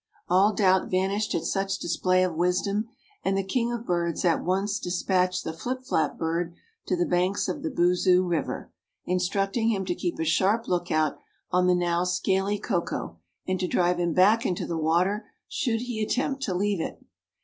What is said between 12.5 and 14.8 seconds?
Koko and to drive him back into the